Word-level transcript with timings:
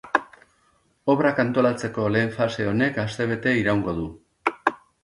Obrak 1.15 1.41
antolatzeko 1.45 2.09
lehen 2.17 2.35
fase 2.39 2.67
honek 2.73 2.99
astebete 3.07 3.57
iraungo 3.63 3.97
du. 4.01 4.13